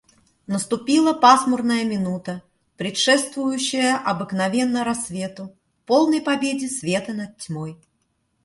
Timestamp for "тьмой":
7.37-7.77